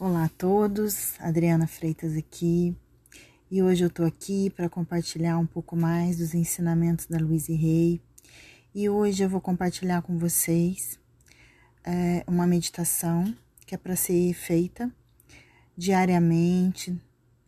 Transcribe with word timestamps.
Olá 0.00 0.26
a 0.26 0.28
todos, 0.28 1.14
Adriana 1.18 1.66
Freitas 1.66 2.16
aqui. 2.16 2.72
E 3.50 3.60
hoje 3.60 3.84
eu 3.84 3.90
tô 3.90 4.04
aqui 4.04 4.48
para 4.48 4.68
compartilhar 4.68 5.36
um 5.38 5.44
pouco 5.44 5.74
mais 5.74 6.18
dos 6.18 6.34
ensinamentos 6.34 7.06
da 7.06 7.18
Louise 7.18 7.52
Rey 7.52 8.00
e 8.72 8.88
hoje 8.88 9.24
eu 9.24 9.28
vou 9.28 9.40
compartilhar 9.40 10.00
com 10.02 10.16
vocês 10.16 11.00
é, 11.82 12.22
uma 12.28 12.46
meditação 12.46 13.34
que 13.66 13.74
é 13.74 13.78
para 13.78 13.96
ser 13.96 14.32
feita 14.34 14.88
diariamente, 15.76 16.96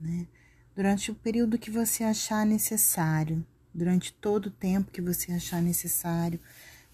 né, 0.01 0.27
durante 0.75 1.13
o 1.13 1.15
período 1.15 1.57
que 1.57 1.71
você 1.71 2.03
achar 2.03 2.45
necessário, 2.45 3.47
durante 3.73 4.13
todo 4.13 4.47
o 4.47 4.51
tempo 4.51 4.91
que 4.91 5.01
você 5.01 5.31
achar 5.31 5.63
necessário, 5.63 6.41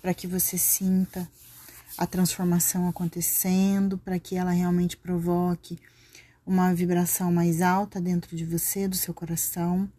para 0.02 0.12
que 0.12 0.26
você 0.26 0.58
sinta 0.58 1.26
a 1.96 2.06
transformação 2.06 2.88
acontecendo, 2.88 3.98
para 3.98 4.18
que 4.18 4.36
ela 4.36 4.50
realmente 4.50 4.96
provoque 4.96 5.78
uma 6.46 6.72
vibração 6.74 7.32
mais 7.32 7.60
alta 7.60 8.00
dentro 8.00 8.36
de 8.36 8.44
você, 8.44 8.86
do 8.86 8.96
seu 8.96 9.12
coração, 9.12 9.90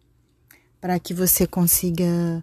para 0.80 0.98
que 0.98 1.12
você 1.12 1.46
consiga 1.46 2.42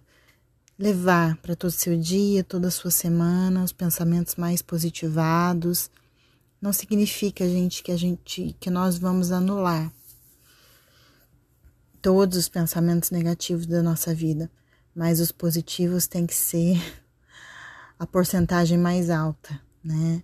levar 0.78 1.36
para 1.38 1.56
todo 1.56 1.70
o 1.70 1.72
seu 1.72 1.98
dia, 1.98 2.44
toda 2.44 2.68
a 2.68 2.70
sua 2.70 2.90
semana, 2.90 3.64
os 3.64 3.72
pensamentos 3.72 4.36
mais 4.36 4.62
positivados. 4.62 5.90
Não 6.60 6.72
significa, 6.72 7.48
gente, 7.48 7.82
que 7.82 7.90
a 7.90 7.96
gente 7.96 8.54
que 8.60 8.70
nós 8.70 8.98
vamos 8.98 9.32
anular 9.32 9.92
todos 12.00 12.38
os 12.38 12.48
pensamentos 12.48 13.10
negativos 13.10 13.66
da 13.66 13.82
nossa 13.82 14.14
vida, 14.14 14.50
mas 14.94 15.18
os 15.18 15.32
positivos 15.32 16.06
têm 16.06 16.26
que 16.26 16.34
ser 16.34 16.80
a 17.98 18.06
porcentagem 18.06 18.76
mais 18.78 19.10
alta, 19.10 19.60
né? 19.82 20.22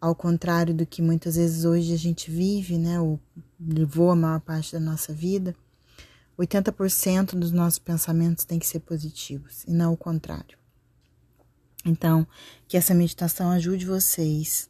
Ao 0.00 0.14
contrário 0.14 0.74
do 0.74 0.84
que 0.84 1.00
muitas 1.00 1.36
vezes 1.36 1.64
hoje 1.64 1.92
a 1.92 1.96
gente 1.96 2.30
vive, 2.30 2.78
né? 2.78 3.00
Ou 3.00 3.20
levou 3.58 4.10
a 4.10 4.16
maior 4.16 4.40
parte 4.40 4.72
da 4.72 4.80
nossa 4.80 5.12
vida, 5.12 5.54
80% 6.38 7.38
dos 7.38 7.52
nossos 7.52 7.78
pensamentos 7.78 8.44
têm 8.44 8.58
que 8.58 8.66
ser 8.66 8.80
positivos 8.80 9.64
e 9.64 9.72
não 9.72 9.92
o 9.92 9.96
contrário. 9.96 10.58
Então, 11.84 12.26
que 12.66 12.76
essa 12.76 12.92
meditação 12.92 13.50
ajude 13.50 13.86
vocês 13.86 14.68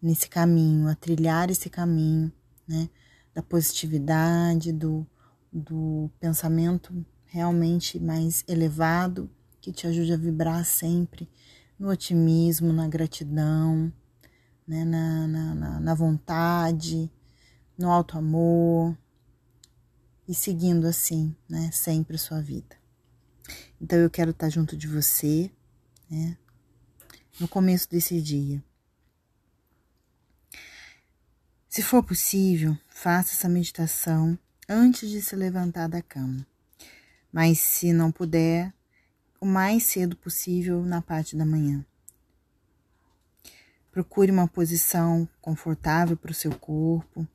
nesse 0.00 0.28
caminho, 0.28 0.88
a 0.88 0.94
trilhar 0.94 1.50
esse 1.50 1.68
caminho, 1.68 2.32
né? 2.66 2.88
Da 3.34 3.42
positividade, 3.42 4.72
do, 4.72 5.06
do 5.52 6.10
pensamento 6.20 7.04
realmente 7.26 7.98
mais 7.98 8.44
elevado, 8.46 9.28
que 9.60 9.72
te 9.72 9.86
ajude 9.86 10.12
a 10.12 10.16
vibrar 10.16 10.64
sempre 10.64 11.28
no 11.78 11.90
otimismo, 11.90 12.72
na 12.72 12.88
gratidão, 12.88 13.92
né, 14.66 14.84
na, 14.84 15.26
na, 15.26 15.80
na 15.80 15.94
vontade, 15.94 17.10
no 17.78 17.90
alto 17.90 18.18
amor 18.18 18.96
e 20.26 20.34
seguindo 20.34 20.86
assim, 20.86 21.34
né, 21.48 21.70
sempre 21.72 22.18
sua 22.18 22.40
vida. 22.40 22.76
Então 23.80 23.98
eu 23.98 24.10
quero 24.10 24.30
estar 24.30 24.48
junto 24.48 24.76
de 24.76 24.88
você, 24.88 25.50
né, 26.10 26.36
no 27.38 27.46
começo 27.46 27.88
desse 27.88 28.20
dia. 28.20 28.62
Se 31.68 31.82
for 31.82 32.02
possível, 32.02 32.76
faça 32.88 33.34
essa 33.34 33.48
meditação 33.48 34.38
antes 34.66 35.10
de 35.10 35.20
se 35.20 35.36
levantar 35.36 35.88
da 35.88 36.00
cama. 36.00 36.46
Mas 37.30 37.58
se 37.58 37.92
não 37.92 38.10
puder, 38.10 38.72
o 39.46 39.48
mais 39.48 39.84
cedo 39.84 40.16
possível 40.16 40.82
na 40.82 41.00
parte 41.00 41.36
da 41.36 41.46
manhã. 41.46 41.86
Procure 43.92 44.32
uma 44.32 44.48
posição 44.48 45.28
confortável 45.40 46.16
para 46.16 46.32
o 46.32 46.34
seu 46.34 46.50
corpo. 46.50 47.26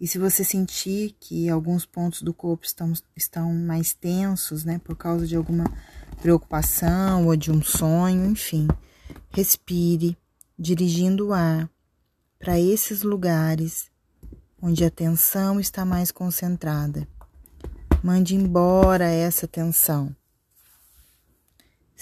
E 0.00 0.08
se 0.08 0.18
você 0.18 0.42
sentir 0.42 1.14
que 1.20 1.48
alguns 1.48 1.86
pontos 1.86 2.22
do 2.22 2.34
corpo 2.34 2.66
estão, 2.66 2.92
estão 3.16 3.54
mais 3.54 3.94
tensos, 3.94 4.64
né, 4.64 4.80
por 4.80 4.96
causa 4.96 5.24
de 5.24 5.36
alguma 5.36 5.64
preocupação 6.20 7.28
ou 7.28 7.36
de 7.36 7.52
um 7.52 7.62
sonho, 7.62 8.26
enfim, 8.26 8.66
respire, 9.30 10.18
dirigindo 10.58 11.28
o 11.28 11.32
ar 11.32 11.70
para 12.40 12.58
esses 12.58 13.02
lugares 13.02 13.88
onde 14.60 14.84
a 14.84 14.90
tensão 14.90 15.60
está 15.60 15.84
mais 15.84 16.10
concentrada. 16.10 17.06
Mande 18.02 18.34
embora 18.34 19.04
essa 19.04 19.46
tensão. 19.46 20.14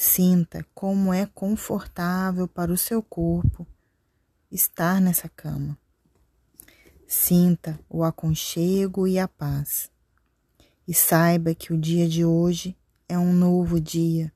Sinta 0.03 0.65
como 0.75 1.13
é 1.13 1.27
confortável 1.27 2.49
para 2.49 2.73
o 2.73 2.77
seu 2.77 3.03
corpo 3.03 3.67
estar 4.51 4.99
nessa 4.99 5.29
cama. 5.29 5.79
Sinta 7.07 7.79
o 7.87 8.03
aconchego 8.03 9.07
e 9.07 9.19
a 9.19 9.29
paz. 9.29 9.91
E 10.89 10.95
saiba 10.95 11.55
que 11.55 11.75
o 11.75 11.79
dia 11.79 12.09
de 12.09 12.25
hoje 12.25 12.75
é 13.11 13.19
um 13.19 13.35
novo 13.35 13.79
dia, 13.79 14.33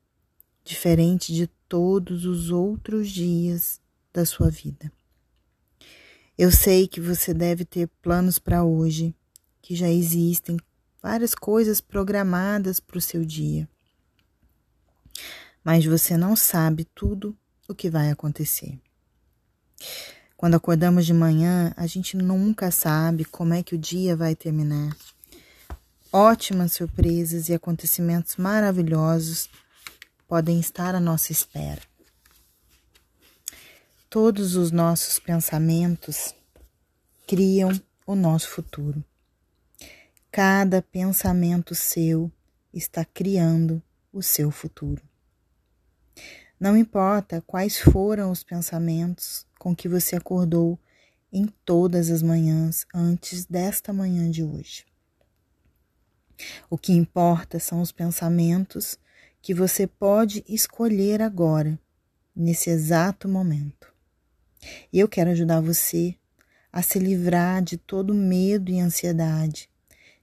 diferente 0.62 1.32
de 1.32 1.46
todos 1.66 2.26
os 2.26 2.50
outros 2.50 3.08
dias 3.08 3.80
da 4.12 4.26
sua 4.26 4.50
vida. 4.50 4.92
Eu 6.36 6.52
sei 6.52 6.86
que 6.86 7.00
você 7.00 7.32
deve 7.32 7.64
ter 7.64 7.88
planos 8.02 8.38
para 8.38 8.64
hoje, 8.64 9.14
que 9.62 9.74
já 9.74 9.88
existem 9.88 10.58
várias 11.02 11.34
coisas 11.34 11.80
programadas 11.80 12.80
para 12.80 12.98
o 12.98 13.00
seu 13.00 13.24
dia 13.24 13.66
mas 15.64 15.84
você 15.86 16.16
não 16.16 16.36
sabe 16.36 16.84
tudo 16.94 17.36
o 17.66 17.74
que 17.74 17.88
vai 17.88 18.10
acontecer. 18.10 18.78
Quando 20.36 20.56
acordamos 20.56 21.06
de 21.06 21.14
manhã, 21.14 21.72
a 21.74 21.86
gente 21.86 22.16
nunca 22.16 22.70
sabe 22.70 23.24
como 23.24 23.54
é 23.54 23.62
que 23.62 23.74
o 23.74 23.78
dia 23.78 24.14
vai 24.14 24.36
terminar. 24.36 24.94
Ótimas 26.12 26.74
surpresas 26.74 27.48
e 27.48 27.54
acontecimentos 27.54 28.36
maravilhosos 28.36 29.48
podem 30.28 30.60
estar 30.60 30.94
à 30.94 31.00
nossa 31.00 31.32
espera. 31.32 31.80
Todos 34.10 34.54
os 34.54 34.70
nossos 34.70 35.18
pensamentos 35.18 36.34
criam 37.26 37.70
o 38.06 38.14
nosso 38.14 38.48
futuro. 38.48 39.02
Cada 40.30 40.82
pensamento 40.82 41.74
seu 41.74 42.30
está 42.72 43.04
criando 43.04 43.82
o 44.12 44.22
seu 44.22 44.50
futuro. 44.50 45.02
Não 46.58 46.76
importa 46.76 47.42
quais 47.46 47.78
foram 47.78 48.30
os 48.30 48.42
pensamentos 48.42 49.46
com 49.58 49.74
que 49.74 49.88
você 49.88 50.16
acordou 50.16 50.78
em 51.32 51.46
todas 51.64 52.10
as 52.10 52.22
manhãs 52.22 52.86
antes 52.94 53.44
desta 53.44 53.92
manhã 53.92 54.30
de 54.30 54.42
hoje. 54.42 54.86
O 56.70 56.78
que 56.78 56.92
importa 56.92 57.58
são 57.58 57.80
os 57.80 57.92
pensamentos 57.92 58.98
que 59.42 59.52
você 59.52 59.86
pode 59.86 60.44
escolher 60.48 61.20
agora, 61.20 61.78
nesse 62.34 62.70
exato 62.70 63.28
momento. 63.28 63.92
E 64.92 64.98
eu 64.98 65.08
quero 65.08 65.30
ajudar 65.30 65.60
você 65.60 66.14
a 66.72 66.82
se 66.82 66.98
livrar 66.98 67.62
de 67.62 67.76
todo 67.76 68.14
medo 68.14 68.70
e 68.70 68.80
ansiedade, 68.80 69.68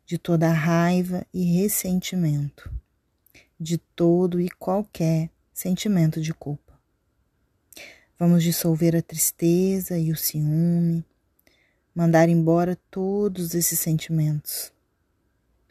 de 0.05 0.17
toda 0.17 0.51
raiva 0.51 1.25
e 1.33 1.43
ressentimento, 1.43 2.73
de 3.59 3.77
todo 3.77 4.41
e 4.41 4.49
qualquer 4.49 5.29
sentimento 5.61 6.19
de 6.19 6.33
culpa. 6.33 6.73
Vamos 8.17 8.41
dissolver 8.43 8.95
a 8.95 9.01
tristeza 9.01 9.95
e 9.95 10.11
o 10.11 10.17
ciúme, 10.17 11.05
mandar 11.93 12.29
embora 12.29 12.75
todos 12.89 13.53
esses 13.53 13.79
sentimentos 13.79 14.73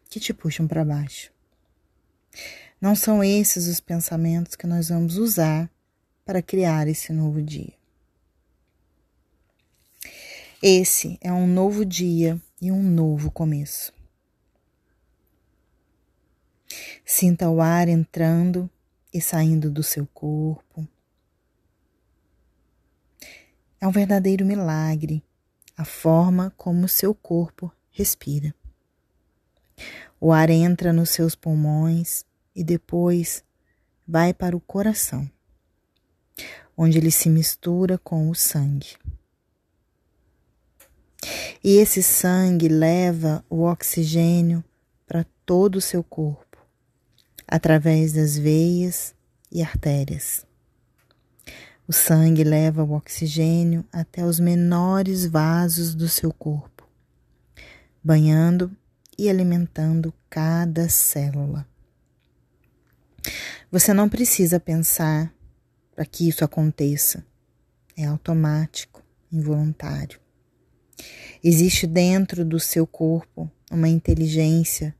que 0.08 0.20
te 0.20 0.32
puxam 0.32 0.68
para 0.68 0.84
baixo. 0.84 1.32
Não 2.80 2.94
são 2.94 3.22
esses 3.24 3.66
os 3.66 3.80
pensamentos 3.80 4.54
que 4.54 4.64
nós 4.64 4.90
vamos 4.90 5.16
usar 5.16 5.68
para 6.24 6.40
criar 6.40 6.86
esse 6.86 7.12
novo 7.12 7.42
dia. 7.42 7.74
Esse 10.62 11.18
é 11.20 11.32
um 11.32 11.48
novo 11.48 11.84
dia 11.84 12.40
e 12.62 12.70
um 12.70 12.80
novo 12.80 13.28
começo. 13.28 13.92
Sinta 17.04 17.50
o 17.50 17.60
ar 17.60 17.88
entrando 17.88 18.70
e 19.12 19.20
saindo 19.20 19.70
do 19.70 19.82
seu 19.82 20.06
corpo. 20.06 20.86
É 23.80 23.86
um 23.86 23.90
verdadeiro 23.90 24.44
milagre 24.44 25.22
a 25.76 25.84
forma 25.84 26.52
como 26.56 26.84
o 26.84 26.88
seu 26.88 27.14
corpo 27.14 27.72
respira. 27.90 28.54
O 30.20 30.32
ar 30.32 30.50
entra 30.50 30.92
nos 30.92 31.10
seus 31.10 31.34
pulmões 31.34 32.24
e 32.54 32.62
depois 32.62 33.42
vai 34.06 34.34
para 34.34 34.54
o 34.54 34.60
coração, 34.60 35.30
onde 36.76 36.98
ele 36.98 37.10
se 37.10 37.30
mistura 37.30 37.96
com 37.96 38.28
o 38.28 38.34
sangue. 38.34 38.96
E 41.64 41.76
esse 41.76 42.02
sangue 42.02 42.68
leva 42.68 43.44
o 43.48 43.62
oxigênio 43.62 44.62
para 45.06 45.24
todo 45.46 45.76
o 45.76 45.80
seu 45.80 46.04
corpo 46.04 46.49
através 47.50 48.12
das 48.12 48.38
veias 48.38 49.12
e 49.50 49.60
artérias. 49.60 50.46
O 51.86 51.92
sangue 51.92 52.44
leva 52.44 52.84
o 52.84 52.92
oxigênio 52.92 53.84
até 53.92 54.24
os 54.24 54.38
menores 54.38 55.26
vasos 55.26 55.92
do 55.92 56.08
seu 56.08 56.32
corpo, 56.32 56.88
banhando 58.02 58.70
e 59.18 59.28
alimentando 59.28 60.14
cada 60.30 60.88
célula. 60.88 61.66
Você 63.72 63.92
não 63.92 64.08
precisa 64.08 64.60
pensar 64.60 65.34
para 65.92 66.06
que 66.06 66.28
isso 66.28 66.44
aconteça. 66.44 67.24
É 67.96 68.04
automático, 68.04 69.02
involuntário. 69.30 70.20
Existe 71.42 71.88
dentro 71.88 72.44
do 72.44 72.60
seu 72.60 72.86
corpo 72.86 73.50
uma 73.70 73.88
inteligência 73.88 74.94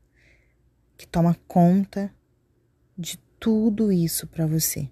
que 0.97 1.07
toma 1.07 1.37
conta 1.47 2.13
de 3.01 3.17
tudo 3.39 3.91
isso 3.91 4.27
para 4.27 4.45
você. 4.45 4.87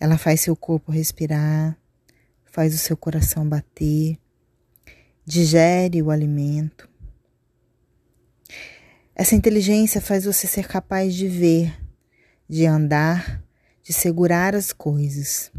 Ela 0.00 0.16
faz 0.16 0.40
seu 0.40 0.56
corpo 0.56 0.90
respirar, 0.90 1.78
faz 2.44 2.74
o 2.74 2.78
seu 2.78 2.96
coração 2.96 3.46
bater, 3.46 4.18
digere 5.24 6.02
o 6.02 6.10
alimento. 6.10 6.88
Essa 9.14 9.34
inteligência 9.34 10.00
faz 10.00 10.24
você 10.24 10.46
ser 10.46 10.66
capaz 10.66 11.14
de 11.14 11.28
ver, 11.28 11.78
de 12.48 12.66
andar, 12.66 13.42
de 13.82 13.92
segurar 13.92 14.54
as 14.54 14.72
coisas, 14.72 15.52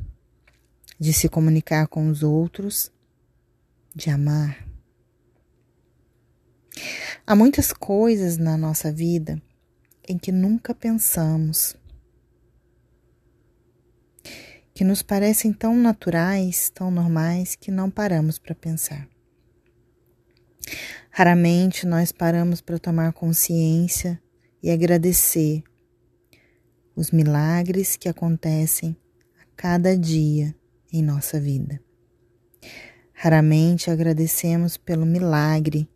de 0.99 1.13
se 1.13 1.29
comunicar 1.29 1.87
com 1.87 2.09
os 2.09 2.23
outros, 2.23 2.91
de 3.95 4.09
amar. 4.09 4.67
Há 7.25 7.35
muitas 7.35 7.73
coisas 7.73 8.37
na 8.37 8.57
nossa 8.57 8.91
vida 8.91 9.41
em 10.07 10.17
que 10.17 10.31
nunca 10.31 10.73
pensamos, 10.73 11.75
que 14.73 14.83
nos 14.83 15.01
parecem 15.01 15.51
tão 15.51 15.75
naturais, 15.75 16.69
tão 16.69 16.89
normais, 16.89 17.55
que 17.55 17.69
não 17.69 17.89
paramos 17.89 18.39
para 18.39 18.55
pensar. 18.55 19.07
Raramente 21.09 21.85
nós 21.85 22.11
paramos 22.11 22.61
para 22.61 22.77
tomar 22.77 23.11
consciência 23.11 24.21
e 24.61 24.69
agradecer 24.69 25.63
os 26.95 27.11
milagres 27.11 27.95
que 27.95 28.07
acontecem 28.07 28.95
a 29.41 29.45
cada 29.55 29.97
dia 29.97 30.55
em 30.91 31.01
nossa 31.03 31.39
vida. 31.39 31.81
Raramente 33.13 33.89
agradecemos 33.89 34.77
pelo 34.77 35.05
milagre 35.05 35.89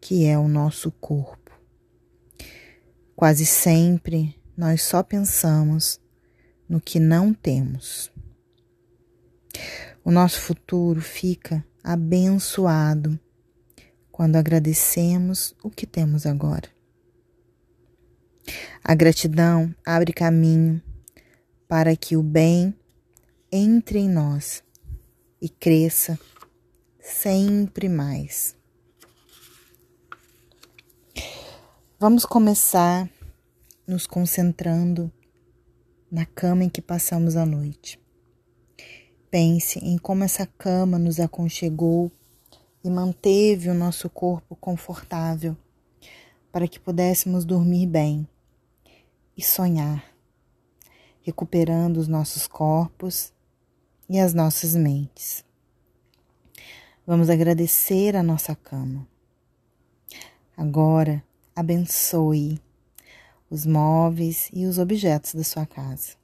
que 0.00 0.26
é 0.26 0.36
o 0.36 0.48
nosso 0.48 0.90
corpo. 0.90 1.41
Quase 3.14 3.46
sempre 3.46 4.34
nós 4.56 4.82
só 4.82 5.02
pensamos 5.02 6.00
no 6.68 6.80
que 6.80 6.98
não 6.98 7.32
temos. 7.32 8.10
O 10.04 10.10
nosso 10.10 10.40
futuro 10.40 11.00
fica 11.00 11.64
abençoado 11.82 13.18
quando 14.10 14.36
agradecemos 14.36 15.54
o 15.62 15.70
que 15.70 15.86
temos 15.86 16.26
agora. 16.26 16.68
A 18.84 18.94
gratidão 18.94 19.74
abre 19.86 20.12
caminho 20.12 20.82
para 21.68 21.94
que 21.96 22.16
o 22.16 22.22
bem 22.22 22.74
entre 23.50 23.98
em 23.98 24.08
nós 24.08 24.62
e 25.40 25.48
cresça 25.48 26.18
sempre 27.00 27.88
mais. 27.88 28.56
Vamos 32.02 32.26
começar 32.26 33.08
nos 33.86 34.08
concentrando 34.08 35.08
na 36.10 36.26
cama 36.26 36.64
em 36.64 36.68
que 36.68 36.82
passamos 36.82 37.36
a 37.36 37.46
noite. 37.46 37.96
Pense 39.30 39.78
em 39.78 39.96
como 39.98 40.24
essa 40.24 40.44
cama 40.44 40.98
nos 40.98 41.20
aconchegou 41.20 42.10
e 42.82 42.90
manteve 42.90 43.70
o 43.70 43.74
nosso 43.74 44.10
corpo 44.10 44.56
confortável 44.56 45.56
para 46.50 46.66
que 46.66 46.80
pudéssemos 46.80 47.44
dormir 47.44 47.86
bem 47.86 48.26
e 49.36 49.40
sonhar, 49.40 50.04
recuperando 51.20 51.98
os 51.98 52.08
nossos 52.08 52.48
corpos 52.48 53.32
e 54.08 54.18
as 54.18 54.34
nossas 54.34 54.74
mentes. 54.74 55.44
Vamos 57.06 57.30
agradecer 57.30 58.16
a 58.16 58.24
nossa 58.24 58.56
cama. 58.56 59.06
Agora, 60.56 61.22
abençoe 61.54 62.60
os 63.50 63.66
móveis 63.66 64.48
e 64.52 64.64
os 64.64 64.78
objetos 64.78 65.34
da 65.34 65.44
sua 65.44 65.66
casa, 65.66 66.16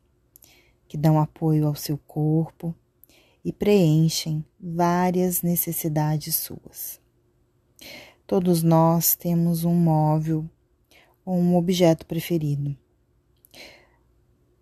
que 0.87 0.97
dão 0.97 1.21
apoio 1.21 1.67
ao 1.67 1.75
seu 1.75 1.99
corpo 1.99 2.75
e 3.45 3.53
preenchem 3.53 4.45
várias 4.59 5.43
necessidades 5.43 6.37
suas. 6.37 7.01
Todos 8.27 8.63
nós 8.63 9.15
temos 9.15 9.65
um 9.65 9.75
móvel 9.75 10.49
ou 11.25 11.37
um 11.37 11.57
objeto 11.57 12.07
preferido. 12.07 12.77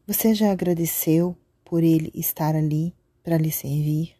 Você 0.07 0.35
já 0.35 0.53
agradeceu 0.53 1.37
por 1.65 1.83
ele 1.83 2.11
estar 2.15 2.55
ali 2.55 2.95
para 3.23 3.39
lhe 3.39 3.51
servir? 3.51 4.15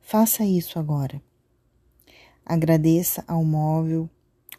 Faça 0.00 0.44
isso 0.44 0.78
agora. 0.78 1.22
Agradeça 2.50 3.22
ao 3.28 3.44
móvel 3.44 4.10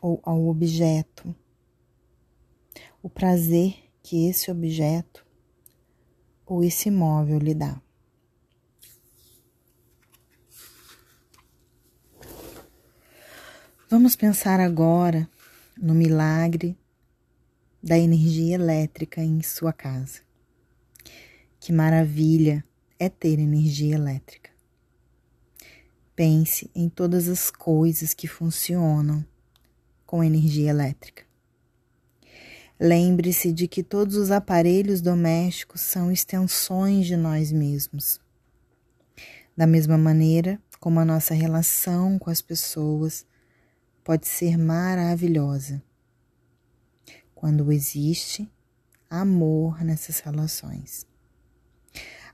ou 0.01 0.21
ao 0.23 0.47
objeto 0.47 1.35
o 3.03 3.09
prazer 3.09 3.91
que 4.01 4.29
esse 4.29 4.49
objeto 4.49 5.25
ou 6.45 6.63
esse 6.63 6.89
móvel 6.89 7.37
lhe 7.37 7.53
dá. 7.53 7.81
Vamos 13.89 14.15
pensar 14.15 14.61
agora 14.61 15.29
no 15.77 15.93
milagre 15.93 16.77
da 17.83 17.99
energia 17.99 18.55
elétrica 18.55 19.21
em 19.21 19.43
sua 19.43 19.73
casa. 19.73 20.21
Que 21.59 21.73
maravilha 21.73 22.63
é 22.97 23.09
ter 23.09 23.37
energia 23.37 23.95
elétrica. 23.95 24.50
Pense 26.23 26.69
em 26.75 26.87
todas 26.87 27.27
as 27.27 27.49
coisas 27.49 28.13
que 28.13 28.27
funcionam 28.27 29.25
com 30.05 30.23
energia 30.23 30.69
elétrica. 30.69 31.23
Lembre-se 32.79 33.51
de 33.51 33.67
que 33.67 33.81
todos 33.81 34.17
os 34.17 34.29
aparelhos 34.29 35.01
domésticos 35.01 35.81
são 35.81 36.11
extensões 36.11 37.07
de 37.07 37.17
nós 37.17 37.51
mesmos. 37.51 38.21
Da 39.57 39.65
mesma 39.65 39.97
maneira 39.97 40.61
como 40.79 40.99
a 40.99 41.05
nossa 41.05 41.33
relação 41.33 42.19
com 42.19 42.29
as 42.29 42.39
pessoas 42.39 43.25
pode 44.03 44.27
ser 44.27 44.59
maravilhosa 44.59 45.81
quando 47.33 47.71
existe 47.71 48.47
amor 49.09 49.83
nessas 49.83 50.19
relações. 50.19 51.03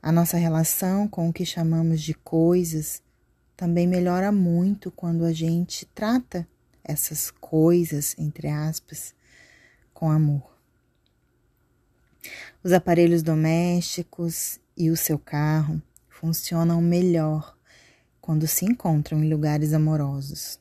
A 0.02 0.12
nossa 0.12 0.36
relação 0.36 1.08
com 1.08 1.30
o 1.30 1.34
que 1.34 1.46
chamamos 1.46 2.02
de 2.02 2.14
coisas 2.14 3.02
também 3.58 3.88
melhora 3.88 4.32
muito 4.32 4.92
quando 4.92 5.26
a 5.26 5.34
gente 5.34 5.84
trata 5.88 6.48
essas 6.84 7.32
coisas, 7.32 8.16
entre 8.20 8.48
aspas, 8.48 9.16
com 9.94 10.12
amor. 10.12 10.56
Os 12.64 12.72
aparelhos 12.72 13.24
domésticos 13.24 14.60
e 14.78 14.92
o 14.92 14.96
seu 14.96 15.18
carro 15.18 15.82
funcionam 16.08 16.80
melhor 16.80 17.58
quando 18.22 18.46
se 18.46 18.64
encontram 18.64 19.24
em 19.24 19.30
lugares 19.30 19.74
amorosos. 19.74 20.60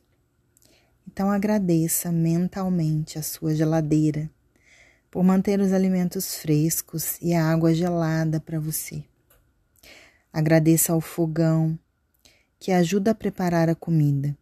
Então 1.07 1.31
agradeça 1.31 2.11
mentalmente 2.11 3.19
a 3.19 3.23
sua 3.23 3.55
geladeira 3.55 4.31
por 5.11 5.23
manter 5.23 5.61
os 5.61 5.73
alimentos 5.73 6.37
frescos 6.37 7.19
e 7.21 7.35
a 7.35 7.45
água 7.45 7.75
gelada 7.75 8.41
para 8.41 8.59
você. 8.59 9.05
Agradeça 10.33 10.93
ao 10.93 11.01
fogão 11.01 11.79
que 12.59 12.73
ajuda 12.73 13.11
a 13.11 13.15
preparar 13.15 13.69
a 13.69 13.75
comida. 13.75 14.37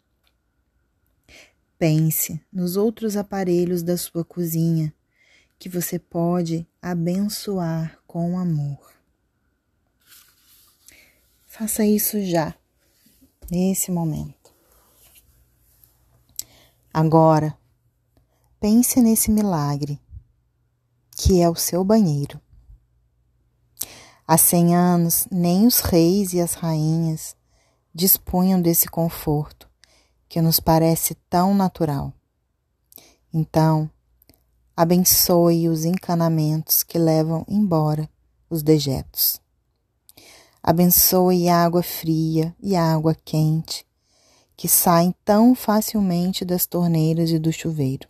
Pense 1.78 2.40
nos 2.52 2.76
outros 2.76 3.16
aparelhos 3.16 3.83
da 3.83 3.97
sua 3.97 4.25
cozinha 4.25 4.94
que 5.59 5.68
você 5.68 5.99
pode 5.99 6.66
abençoar 6.80 7.99
com 8.06 8.38
amor. 8.38 8.92
Faça 11.47 11.85
isso 11.85 12.21
já, 12.23 12.54
nesse 13.50 13.90
momento. 13.90 14.52
Agora, 16.92 17.56
pense 18.61 19.00
nesse 19.00 19.30
milagre 19.30 20.00
que 21.16 21.40
é 21.40 21.49
o 21.49 21.54
seu 21.54 21.85
banheiro. 21.85 22.40
Há 24.26 24.38
cem 24.38 24.75
anos, 24.75 25.26
nem 25.30 25.66
os 25.66 25.80
reis 25.80 26.33
e 26.33 26.40
as 26.40 26.54
rainhas 26.54 27.37
dispunham 27.94 28.60
desse 28.60 28.88
conforto 28.88 29.68
que 30.28 30.42
nos 30.42 30.58
parece 30.58 31.14
tão 31.30 31.54
natural. 31.54 32.12
Então, 33.32 33.88
abençoe 34.76 35.68
os 35.68 35.84
encanamentos 35.84 36.82
que 36.82 36.98
levam 36.98 37.44
embora 37.48 38.08
os 38.50 38.62
dejetos. 38.62 39.40
Abençoe 40.62 41.48
a 41.48 41.62
água 41.62 41.82
fria 41.82 42.54
e 42.60 42.74
a 42.74 42.82
água 42.82 43.14
quente 43.14 43.86
que 44.56 44.68
saem 44.68 45.14
tão 45.24 45.54
facilmente 45.54 46.44
das 46.44 46.66
torneiras 46.66 47.30
e 47.30 47.38
do 47.38 47.52
chuveiro. 47.52 48.08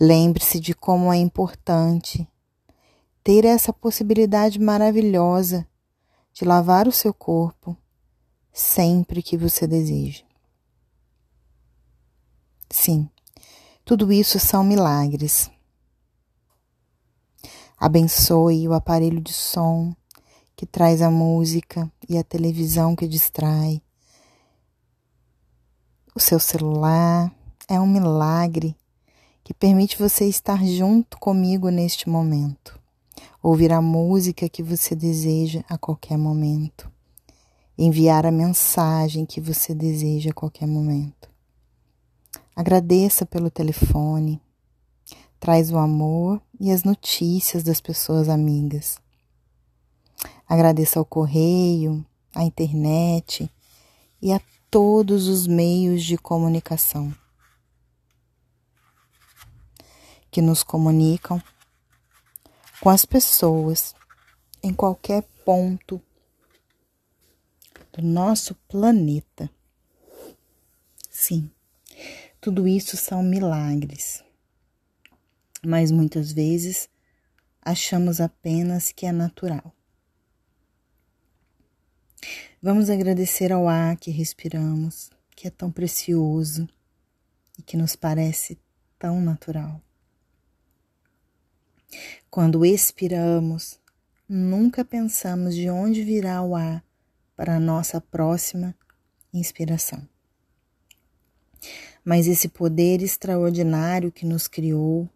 Lembre-se 0.00 0.60
de 0.60 0.74
como 0.74 1.12
é 1.12 1.16
importante 1.16 2.28
ter 3.24 3.44
essa 3.44 3.72
possibilidade 3.72 4.60
maravilhosa 4.60 5.66
de 6.32 6.44
lavar 6.44 6.86
o 6.86 6.92
seu 6.92 7.12
corpo 7.12 7.76
sempre 8.58 9.22
que 9.22 9.36
você 9.36 9.68
deseja. 9.68 10.24
Sim, 12.68 13.08
tudo 13.84 14.12
isso 14.12 14.40
são 14.40 14.64
milagres. 14.64 15.48
Abençoe 17.78 18.66
o 18.66 18.72
aparelho 18.72 19.20
de 19.20 19.32
som 19.32 19.94
que 20.56 20.66
traz 20.66 21.00
a 21.00 21.10
música 21.10 21.90
e 22.08 22.18
a 22.18 22.24
televisão 22.24 22.96
que 22.96 23.06
distrai. 23.06 23.80
O 26.12 26.18
seu 26.18 26.40
celular 26.40 27.32
é 27.68 27.78
um 27.78 27.86
milagre 27.86 28.76
que 29.44 29.54
permite 29.54 29.96
você 29.96 30.24
estar 30.24 30.66
junto 30.66 31.16
comigo 31.18 31.70
neste 31.70 32.08
momento, 32.08 32.78
ouvir 33.40 33.72
a 33.72 33.80
música 33.80 34.48
que 34.48 34.64
você 34.64 34.96
deseja 34.96 35.62
a 35.68 35.78
qualquer 35.78 36.18
momento, 36.18 36.90
enviar 37.78 38.26
a 38.26 38.32
mensagem 38.32 39.24
que 39.24 39.40
você 39.40 39.72
deseja 39.72 40.30
a 40.30 40.34
qualquer 40.34 40.66
momento. 40.66 41.30
Agradeça 42.54 43.24
pelo 43.24 43.48
telefone, 43.48 44.42
traz 45.38 45.70
o 45.70 45.78
amor 45.78 46.42
e 46.58 46.72
as 46.72 46.82
notícias 46.82 47.62
das 47.62 47.80
pessoas 47.80 48.28
amigas. 48.28 48.98
Agradeça 50.48 50.98
ao 50.98 51.04
correio, 51.04 52.04
à 52.34 52.42
internet 52.42 53.48
e 54.20 54.32
a 54.32 54.40
todos 54.68 55.28
os 55.28 55.46
meios 55.46 56.02
de 56.02 56.18
comunicação 56.18 57.14
que 60.32 60.42
nos 60.42 60.64
comunicam 60.64 61.40
com 62.80 62.90
as 62.90 63.04
pessoas 63.04 63.94
em 64.62 64.74
qualquer 64.74 65.22
ponto 65.44 66.02
do 67.92 68.02
nosso 68.02 68.54
planeta. 68.68 69.50
Sim, 71.10 71.50
tudo 72.40 72.68
isso 72.68 72.96
são 72.96 73.22
milagres, 73.22 74.22
mas 75.64 75.90
muitas 75.90 76.32
vezes 76.32 76.88
achamos 77.60 78.20
apenas 78.20 78.92
que 78.92 79.04
é 79.04 79.12
natural. 79.12 79.74
Vamos 82.62 82.90
agradecer 82.90 83.52
ao 83.52 83.68
ar 83.68 83.96
que 83.96 84.10
respiramos, 84.10 85.10
que 85.34 85.46
é 85.46 85.50
tão 85.50 85.70
precioso 85.70 86.68
e 87.58 87.62
que 87.62 87.76
nos 87.76 87.94
parece 87.94 88.58
tão 88.98 89.20
natural. 89.20 89.80
Quando 92.30 92.64
expiramos, 92.64 93.78
nunca 94.28 94.84
pensamos 94.84 95.54
de 95.54 95.70
onde 95.70 96.02
virá 96.02 96.42
o 96.42 96.54
ar 96.54 96.84
para 97.38 97.54
a 97.54 97.60
nossa 97.60 98.00
próxima 98.00 98.74
inspiração. 99.32 100.02
Mas 102.04 102.26
esse 102.26 102.48
poder 102.48 103.00
extraordinário 103.00 104.10
que 104.10 104.26
nos 104.26 104.48
criou 104.48 105.08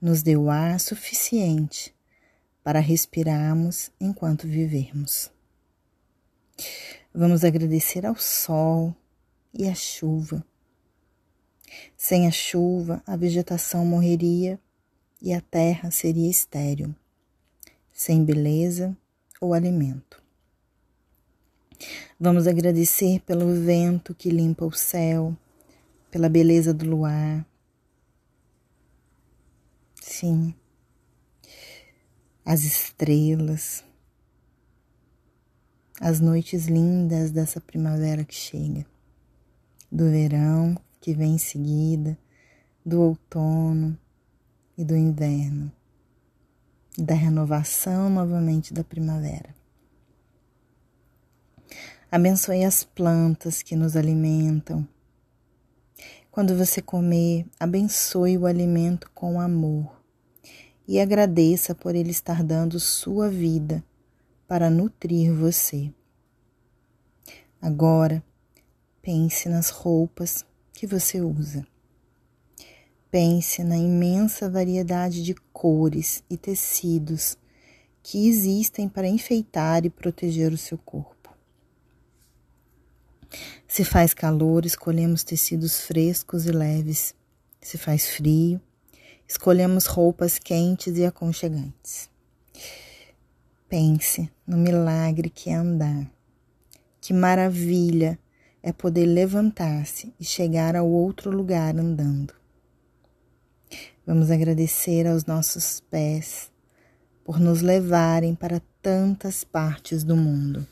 nos 0.00 0.22
deu 0.22 0.48
ar 0.48 0.78
suficiente 0.78 1.92
para 2.62 2.78
respirarmos 2.78 3.90
enquanto 4.00 4.46
vivermos. 4.46 5.28
Vamos 7.12 7.42
agradecer 7.42 8.06
ao 8.06 8.14
sol 8.14 8.94
e 9.52 9.68
à 9.68 9.74
chuva. 9.74 10.46
Sem 11.96 12.28
a 12.28 12.30
chuva, 12.30 13.02
a 13.04 13.16
vegetação 13.16 13.84
morreria 13.84 14.56
e 15.20 15.32
a 15.32 15.40
terra 15.40 15.90
seria 15.90 16.30
estéril, 16.30 16.94
sem 17.92 18.24
beleza 18.24 18.96
ou 19.40 19.52
alimento. 19.52 20.29
Vamos 22.18 22.46
agradecer 22.46 23.20
pelo 23.20 23.46
vento 23.54 24.14
que 24.14 24.30
limpa 24.30 24.64
o 24.64 24.72
céu, 24.72 25.36
pela 26.10 26.28
beleza 26.28 26.74
do 26.74 26.84
luar. 26.84 27.46
Sim, 30.02 30.54
as 32.44 32.64
estrelas, 32.64 33.84
as 36.00 36.20
noites 36.20 36.66
lindas 36.66 37.30
dessa 37.30 37.60
primavera 37.60 38.24
que 38.24 38.34
chega, 38.34 38.84
do 39.90 40.10
verão 40.10 40.76
que 41.00 41.14
vem 41.14 41.34
em 41.34 41.38
seguida, 41.38 42.18
do 42.84 43.00
outono 43.00 43.98
e 44.76 44.84
do 44.84 44.96
inverno, 44.96 45.72
da 46.98 47.14
renovação 47.14 48.10
novamente 48.10 48.74
da 48.74 48.82
primavera. 48.82 49.59
Abençoe 52.12 52.64
as 52.64 52.82
plantas 52.82 53.62
que 53.62 53.76
nos 53.76 53.94
alimentam. 53.94 54.84
Quando 56.28 56.56
você 56.56 56.82
comer, 56.82 57.46
abençoe 57.58 58.36
o 58.36 58.46
alimento 58.46 59.08
com 59.14 59.40
amor 59.40 60.02
e 60.88 60.98
agradeça 60.98 61.72
por 61.72 61.94
ele 61.94 62.10
estar 62.10 62.42
dando 62.42 62.80
sua 62.80 63.30
vida 63.30 63.84
para 64.48 64.68
nutrir 64.68 65.32
você. 65.32 65.94
Agora, 67.62 68.20
pense 69.00 69.48
nas 69.48 69.70
roupas 69.70 70.44
que 70.72 70.88
você 70.88 71.20
usa. 71.20 71.64
Pense 73.08 73.62
na 73.62 73.76
imensa 73.76 74.50
variedade 74.50 75.22
de 75.22 75.34
cores 75.52 76.24
e 76.28 76.36
tecidos 76.36 77.38
que 78.02 78.26
existem 78.28 78.88
para 78.88 79.06
enfeitar 79.06 79.86
e 79.86 79.90
proteger 79.90 80.52
o 80.52 80.58
seu 80.58 80.76
corpo. 80.76 81.19
Se 83.68 83.84
faz 83.84 84.12
calor, 84.12 84.64
escolhemos 84.64 85.22
tecidos 85.22 85.80
frescos 85.80 86.46
e 86.46 86.50
leves. 86.50 87.14
Se 87.60 87.78
faz 87.78 88.08
frio, 88.10 88.60
escolhemos 89.28 89.86
roupas 89.86 90.38
quentes 90.38 90.96
e 90.98 91.04
aconchegantes. 91.04 92.10
Pense 93.68 94.30
no 94.46 94.56
milagre 94.56 95.30
que 95.30 95.50
é 95.50 95.54
andar. 95.54 96.10
Que 97.00 97.12
maravilha 97.12 98.18
é 98.62 98.72
poder 98.72 99.06
levantar-se 99.06 100.12
e 100.18 100.24
chegar 100.24 100.74
ao 100.74 100.88
outro 100.88 101.30
lugar 101.30 101.76
andando. 101.76 102.34
Vamos 104.04 104.30
agradecer 104.30 105.06
aos 105.06 105.24
nossos 105.24 105.80
pés 105.88 106.50
por 107.24 107.38
nos 107.38 107.62
levarem 107.62 108.34
para 108.34 108.60
tantas 108.82 109.44
partes 109.44 110.02
do 110.02 110.16
mundo. 110.16 110.66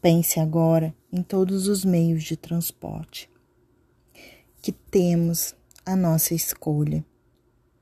Pense 0.00 0.40
agora 0.40 0.94
em 1.12 1.22
todos 1.22 1.68
os 1.68 1.84
meios 1.84 2.22
de 2.24 2.34
transporte 2.34 3.28
que 4.62 4.72
temos 4.72 5.54
a 5.84 5.94
nossa 5.94 6.34
escolha 6.34 7.04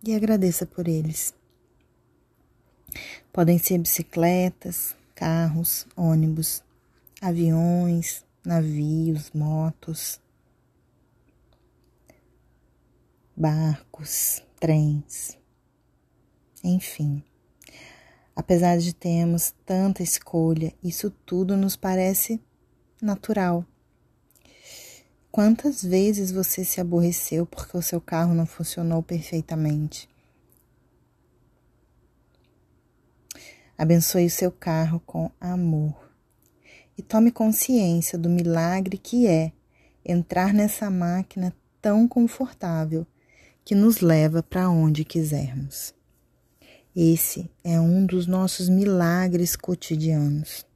e 0.02 0.14
agradeça 0.14 0.66
por 0.66 0.88
eles. 0.88 1.32
Podem 3.32 3.58
ser 3.58 3.78
bicicletas, 3.78 4.96
carros, 5.14 5.86
ônibus, 5.96 6.62
aviões, 7.20 8.24
navios, 8.44 9.30
motos, 9.32 10.20
barcos, 13.36 14.42
trens, 14.58 15.38
enfim. 16.64 17.22
Apesar 18.38 18.78
de 18.78 18.94
termos 18.94 19.52
tanta 19.66 20.00
escolha, 20.00 20.72
isso 20.80 21.10
tudo 21.10 21.56
nos 21.56 21.74
parece 21.74 22.40
natural. 23.02 23.66
Quantas 25.28 25.82
vezes 25.82 26.30
você 26.30 26.64
se 26.64 26.80
aborreceu 26.80 27.44
porque 27.44 27.76
o 27.76 27.82
seu 27.82 28.00
carro 28.00 28.34
não 28.34 28.46
funcionou 28.46 29.02
perfeitamente? 29.02 30.08
Abençoe 33.76 34.26
o 34.26 34.30
seu 34.30 34.52
carro 34.52 35.02
com 35.04 35.32
amor 35.40 36.08
e 36.96 37.02
tome 37.02 37.32
consciência 37.32 38.16
do 38.16 38.30
milagre 38.30 38.98
que 38.98 39.26
é 39.26 39.50
entrar 40.04 40.54
nessa 40.54 40.88
máquina 40.88 41.52
tão 41.82 42.06
confortável 42.06 43.04
que 43.64 43.74
nos 43.74 43.98
leva 43.98 44.44
para 44.44 44.70
onde 44.70 45.04
quisermos. 45.04 45.97
Esse 47.00 47.48
é 47.62 47.78
um 47.78 48.04
dos 48.04 48.26
nossos 48.26 48.68
milagres 48.68 49.54
cotidianos. 49.54 50.66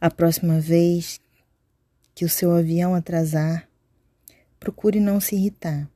A 0.00 0.10
próxima 0.10 0.58
vez 0.58 1.20
que 2.14 2.24
o 2.24 2.28
seu 2.28 2.50
avião 2.50 2.96
atrasar, 2.96 3.68
procure 4.58 4.98
não 4.98 5.20
se 5.20 5.36
irritar. 5.36 5.88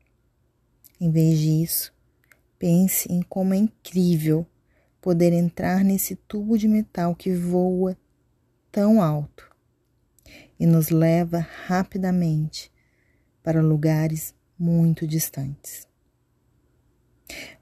Em 1.00 1.10
vez 1.10 1.38
disso, 1.38 1.92
Pense 2.58 3.10
em 3.10 3.22
como 3.22 3.54
é 3.54 3.56
incrível 3.56 4.44
poder 5.00 5.32
entrar 5.32 5.84
nesse 5.84 6.16
tubo 6.16 6.58
de 6.58 6.66
metal 6.66 7.14
que 7.14 7.32
voa 7.32 7.96
tão 8.72 9.00
alto 9.00 9.48
e 10.58 10.66
nos 10.66 10.90
leva 10.90 11.38
rapidamente 11.66 12.72
para 13.40 13.62
lugares 13.62 14.34
muito 14.58 15.06
distantes. 15.06 15.87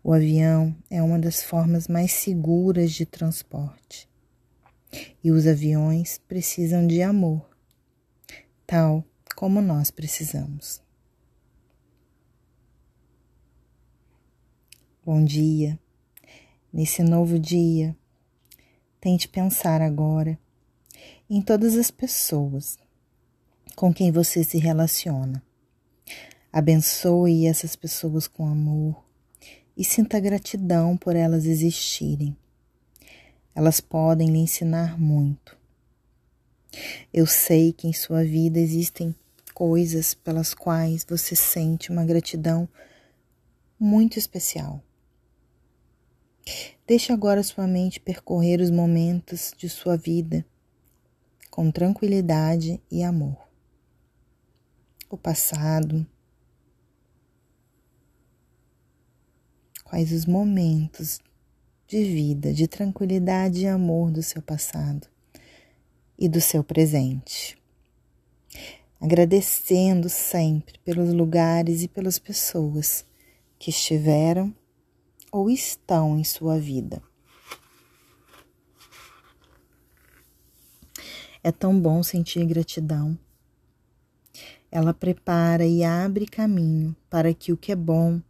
O 0.03 0.13
avião 0.13 0.77
é 0.89 1.03
uma 1.03 1.19
das 1.19 1.43
formas 1.43 1.89
mais 1.89 2.13
seguras 2.13 2.93
de 2.93 3.05
transporte 3.05 4.09
e 5.23 5.31
os 5.31 5.47
aviões 5.47 6.19
precisam 6.29 6.87
de 6.87 7.03
amor, 7.03 7.49
tal 8.67 9.05
como 9.35 9.61
nós 9.61 9.91
precisamos. 9.91 10.81
Bom 15.05 15.25
dia. 15.25 15.79
Nesse 16.73 17.03
novo 17.03 17.39
dia, 17.39 17.97
tente 19.01 19.29
pensar 19.29 19.81
agora 19.81 20.39
em 21.29 21.41
todas 21.41 21.77
as 21.77 21.91
pessoas 21.91 22.79
com 23.75 23.93
quem 23.93 24.11
você 24.11 24.43
se 24.43 24.59
relaciona. 24.59 25.43
Abençoe 26.53 27.47
essas 27.47 27.77
pessoas 27.77 28.27
com 28.27 28.47
amor 28.47 29.06
e 29.77 29.85
sinta 29.85 30.19
gratidão 30.19 30.97
por 30.97 31.15
elas 31.15 31.45
existirem. 31.45 32.37
Elas 33.55 33.81
podem 33.81 34.31
lhe 34.31 34.39
ensinar 34.39 34.99
muito. 34.99 35.57
Eu 37.13 37.27
sei 37.27 37.73
que 37.73 37.87
em 37.87 37.93
sua 37.93 38.25
vida 38.25 38.59
existem 38.59 39.15
coisas 39.55 40.15
pelas 40.15 40.53
quais 40.55 41.05
você 41.09 41.35
sente 41.35 41.91
uma 41.91 42.05
gratidão 42.05 42.69
muito 43.79 44.19
especial. 44.19 44.83
Deixe 46.87 47.13
agora 47.13 47.43
sua 47.43 47.67
mente 47.67 47.99
percorrer 47.99 48.61
os 48.61 48.71
momentos 48.71 49.53
de 49.57 49.69
sua 49.69 49.97
vida 49.97 50.45
com 51.51 51.71
tranquilidade 51.71 52.81
e 52.91 53.03
amor. 53.03 53.39
O 55.09 55.17
passado. 55.17 56.07
Quais 59.89 60.11
os 60.11 60.27
momentos 60.27 61.21
de 61.87 62.03
vida, 62.03 62.53
de 62.53 62.67
tranquilidade 62.67 63.61
e 63.61 63.69
amor 63.69 64.11
do 64.11 64.21
seu 64.21 64.43
passado 64.43 65.07
e 66.19 66.29
do 66.29 66.41
seu 66.41 66.65
presente. 66.65 67.57
Agradecendo 69.01 70.09
sempre 70.09 70.81
pelos 70.81 71.13
lugares 71.13 71.85
e 71.85 71.89
pelas 71.89 72.19
pessoas 72.19 73.07
que 73.61 73.71
estiveram 73.71 74.53
ou 75.31 75.49
estão 75.49 76.19
em 76.19 76.25
sua 76.25 76.59
vida. 76.59 77.01
É 81.45 81.53
tão 81.53 81.79
bom 81.81 82.03
sentir 82.03 82.45
gratidão. 82.45 83.17
Ela 84.69 84.93
prepara 84.93 85.65
e 85.65 85.85
abre 85.85 86.27
caminho 86.27 86.95
para 87.09 87.33
que 87.33 87.53
o 87.53 87.57
que 87.57 87.71
é 87.71 87.77
bom 87.77 88.21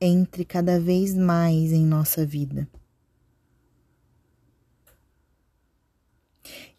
entre 0.00 0.44
cada 0.44 0.80
vez 0.80 1.14
mais 1.14 1.72
em 1.72 1.84
nossa 1.84 2.24
vida. 2.24 2.68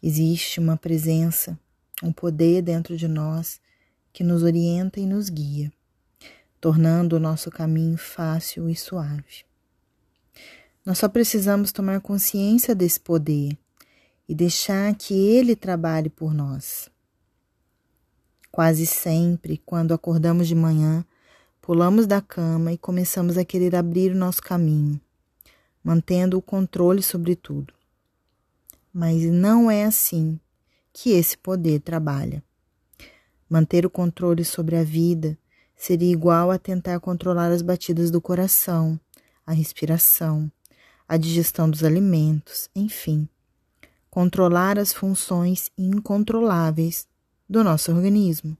Existe 0.02 0.58
uma 0.58 0.76
presença, 0.76 1.58
um 2.02 2.12
poder 2.12 2.62
dentro 2.62 2.96
de 2.96 3.06
nós 3.06 3.60
que 4.12 4.24
nos 4.24 4.42
orienta 4.42 4.98
e 4.98 5.06
nos 5.06 5.28
guia 5.28 5.72
tornando 6.62 7.16
o 7.16 7.18
nosso 7.18 7.50
caminho 7.50 7.98
fácil 7.98 8.70
e 8.70 8.76
suave. 8.76 9.44
Nós 10.86 10.96
só 10.96 11.08
precisamos 11.08 11.72
tomar 11.72 12.00
consciência 12.00 12.72
desse 12.72 13.00
poder 13.00 13.58
e 14.28 14.34
deixar 14.34 14.94
que 14.94 15.12
ele 15.12 15.56
trabalhe 15.56 16.08
por 16.08 16.32
nós. 16.32 16.88
Quase 18.52 18.86
sempre, 18.86 19.60
quando 19.66 19.92
acordamos 19.92 20.46
de 20.46 20.54
manhã, 20.54 21.04
pulamos 21.62 22.08
da 22.08 22.20
cama 22.20 22.72
e 22.72 22.76
começamos 22.76 23.38
a 23.38 23.44
querer 23.44 23.76
abrir 23.76 24.10
o 24.10 24.18
nosso 24.18 24.42
caminho, 24.42 25.00
mantendo 25.82 26.36
o 26.36 26.42
controle 26.42 27.00
sobre 27.00 27.36
tudo. 27.36 27.72
Mas 28.92 29.22
não 29.22 29.70
é 29.70 29.84
assim 29.84 30.40
que 30.92 31.10
esse 31.10 31.38
poder 31.38 31.80
trabalha. 31.80 32.42
Manter 33.48 33.86
o 33.86 33.90
controle 33.90 34.44
sobre 34.44 34.76
a 34.76 34.82
vida 34.82 35.38
seria 35.76 36.10
igual 36.10 36.50
a 36.50 36.58
tentar 36.58 36.98
controlar 36.98 37.52
as 37.52 37.62
batidas 37.62 38.10
do 38.10 38.20
coração, 38.20 38.98
a 39.46 39.52
respiração, 39.52 40.50
a 41.06 41.16
digestão 41.16 41.70
dos 41.70 41.84
alimentos, 41.84 42.68
enfim, 42.74 43.28
controlar 44.10 44.80
as 44.80 44.92
funções 44.92 45.70
incontroláveis 45.78 47.06
do 47.48 47.62
nosso 47.62 47.92
organismo. 47.92 48.56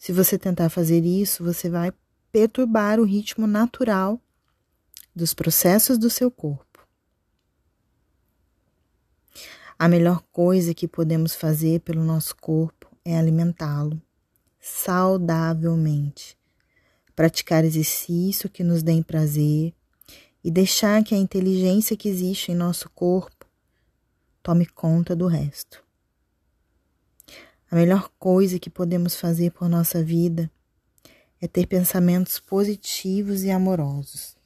Se 0.00 0.14
você 0.14 0.38
tentar 0.38 0.70
fazer 0.70 1.04
isso, 1.04 1.44
você 1.44 1.68
vai 1.68 1.92
perturbar 2.32 2.98
o 2.98 3.04
ritmo 3.04 3.46
natural 3.46 4.18
dos 5.14 5.34
processos 5.34 5.98
do 5.98 6.08
seu 6.08 6.30
corpo. 6.30 6.88
A 9.78 9.86
melhor 9.86 10.22
coisa 10.32 10.72
que 10.72 10.88
podemos 10.88 11.34
fazer 11.34 11.80
pelo 11.80 12.02
nosso 12.02 12.34
corpo 12.36 12.90
é 13.04 13.14
alimentá-lo 13.18 14.00
saudavelmente. 14.58 16.34
Praticar 17.14 17.62
exercício 17.62 18.48
que 18.48 18.64
nos 18.64 18.82
dê 18.82 19.04
prazer 19.04 19.74
e 20.42 20.50
deixar 20.50 21.04
que 21.04 21.14
a 21.14 21.18
inteligência 21.18 21.94
que 21.94 22.08
existe 22.08 22.52
em 22.52 22.54
nosso 22.54 22.88
corpo 22.88 23.44
tome 24.42 24.64
conta 24.64 25.14
do 25.14 25.26
resto. 25.26 25.89
A 27.70 27.76
melhor 27.76 28.10
coisa 28.18 28.58
que 28.58 28.68
podemos 28.68 29.14
fazer 29.14 29.52
por 29.52 29.68
nossa 29.68 30.02
vida 30.02 30.50
é 31.40 31.46
ter 31.46 31.66
pensamentos 31.66 32.40
positivos 32.40 33.44
e 33.44 33.50
amorosos, 33.50 34.36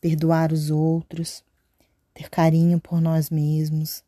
perdoar 0.00 0.52
os 0.52 0.70
outros, 0.70 1.44
ter 2.12 2.28
carinho 2.28 2.80
por 2.80 3.00
nós 3.00 3.30
mesmos 3.30 4.02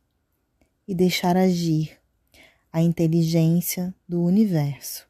e 0.88 0.97
deixar 0.97 1.37
agir 1.37 1.97
a 2.73 2.83
inteligência 2.83 3.95
do 4.09 4.21
universo, 4.21 5.07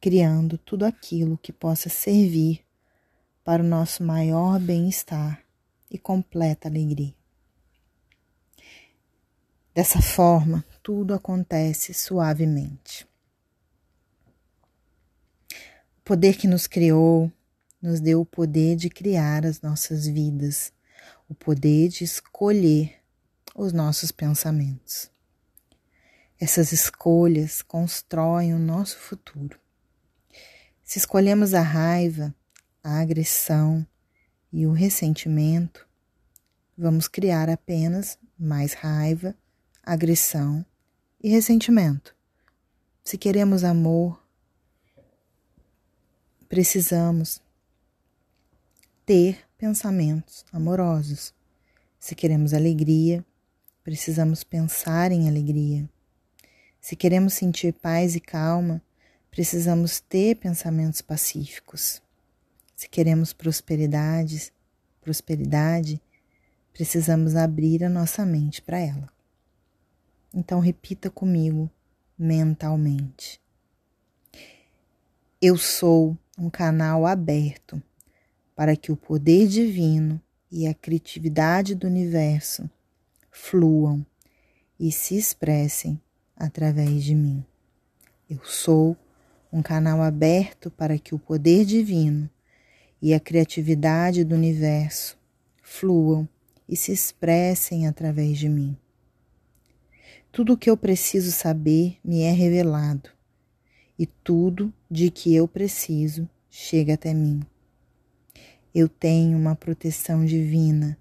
criando 0.00 0.56
tudo 0.56 0.84
aquilo 0.84 1.36
que 1.36 1.52
possa 1.52 1.88
servir 1.88 2.64
para 3.42 3.60
o 3.60 3.66
nosso 3.66 4.04
maior 4.04 4.60
bem-estar 4.60 5.42
e 5.90 5.98
completa 5.98 6.68
alegria. 6.68 7.12
Dessa 9.74 10.00
forma, 10.00 10.64
tudo 10.84 11.14
acontece 11.14 11.94
suavemente. 11.94 13.08
O 15.96 16.02
poder 16.04 16.36
que 16.36 16.46
nos 16.46 16.66
criou 16.66 17.32
nos 17.80 18.00
deu 18.00 18.20
o 18.20 18.26
poder 18.26 18.76
de 18.76 18.90
criar 18.90 19.46
as 19.46 19.62
nossas 19.62 20.06
vidas, 20.06 20.74
o 21.26 21.34
poder 21.34 21.88
de 21.88 22.04
escolher 22.04 22.96
os 23.54 23.72
nossos 23.72 24.12
pensamentos. 24.12 25.10
Essas 26.38 26.70
escolhas 26.70 27.62
constroem 27.62 28.52
o 28.52 28.58
nosso 28.58 28.98
futuro. 28.98 29.58
Se 30.82 30.98
escolhemos 30.98 31.54
a 31.54 31.62
raiva, 31.62 32.34
a 32.82 33.00
agressão 33.00 33.86
e 34.52 34.66
o 34.66 34.72
ressentimento, 34.72 35.88
vamos 36.76 37.08
criar 37.08 37.48
apenas 37.48 38.18
mais 38.38 38.74
raiva, 38.74 39.34
agressão 39.82 40.64
e 41.24 41.30
ressentimento. 41.30 42.14
Se 43.02 43.16
queremos 43.16 43.64
amor, 43.64 44.22
precisamos 46.50 47.40
ter 49.06 49.38
pensamentos 49.56 50.44
amorosos. 50.52 51.32
Se 51.98 52.14
queremos 52.14 52.52
alegria, 52.52 53.24
precisamos 53.82 54.44
pensar 54.44 55.12
em 55.12 55.26
alegria. 55.26 55.88
Se 56.78 56.94
queremos 56.94 57.32
sentir 57.32 57.72
paz 57.72 58.14
e 58.14 58.20
calma, 58.20 58.82
precisamos 59.30 60.00
ter 60.00 60.36
pensamentos 60.36 61.00
pacíficos. 61.00 62.02
Se 62.76 62.86
queremos 62.86 63.32
prosperidade, 63.32 64.52
prosperidade, 65.00 66.02
precisamos 66.70 67.34
abrir 67.34 67.82
a 67.82 67.88
nossa 67.88 68.26
mente 68.26 68.60
para 68.60 68.78
ela. 68.78 69.13
Então 70.34 70.58
repita 70.58 71.08
comigo 71.08 71.70
mentalmente. 72.18 73.40
Eu 75.40 75.56
sou 75.56 76.18
um 76.36 76.50
canal 76.50 77.06
aberto 77.06 77.80
para 78.56 78.74
que 78.74 78.90
o 78.90 78.96
poder 78.96 79.46
divino 79.46 80.20
e 80.50 80.66
a 80.66 80.74
criatividade 80.74 81.76
do 81.76 81.86
universo 81.86 82.68
fluam 83.30 84.04
e 84.78 84.90
se 84.90 85.16
expressem 85.16 86.00
através 86.36 87.04
de 87.04 87.14
mim. 87.14 87.44
Eu 88.28 88.40
sou 88.44 88.96
um 89.52 89.62
canal 89.62 90.02
aberto 90.02 90.68
para 90.68 90.98
que 90.98 91.14
o 91.14 91.18
poder 91.18 91.64
divino 91.64 92.28
e 93.00 93.14
a 93.14 93.20
criatividade 93.20 94.24
do 94.24 94.34
universo 94.34 95.16
fluam 95.62 96.28
e 96.68 96.76
se 96.76 96.90
expressem 96.90 97.86
através 97.86 98.36
de 98.36 98.48
mim. 98.48 98.76
Tudo 100.34 100.54
o 100.54 100.56
que 100.56 100.68
eu 100.68 100.76
preciso 100.76 101.30
saber 101.30 101.96
me 102.04 102.22
é 102.22 102.32
revelado, 102.32 103.08
e 103.96 104.04
tudo 104.04 104.74
de 104.90 105.08
que 105.08 105.32
eu 105.32 105.46
preciso 105.46 106.28
chega 106.50 106.94
até 106.94 107.14
mim. 107.14 107.40
Eu 108.74 108.88
tenho 108.88 109.38
uma 109.38 109.54
proteção 109.54 110.24
divina. 110.24 110.98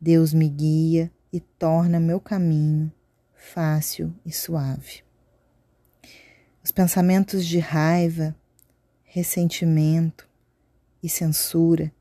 Deus 0.00 0.32
me 0.32 0.48
guia 0.48 1.10
e 1.32 1.40
torna 1.40 1.98
meu 1.98 2.20
caminho 2.20 2.92
fácil 3.34 4.14
e 4.24 4.30
suave. 4.30 5.02
Os 6.62 6.70
pensamentos 6.70 7.44
de 7.44 7.58
raiva, 7.58 8.32
ressentimento 9.02 10.28
e 11.02 11.08
censura 11.08 11.92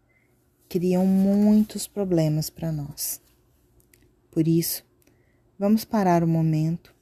criam 0.69 1.07
muitos 1.07 1.87
problemas 1.87 2.51
para 2.51 2.71
nós. 2.71 3.19
Por 4.29 4.47
isso, 4.47 4.87
vamos 5.58 5.84
parar 5.84 6.24
um 6.24 6.28
momento 6.28 6.93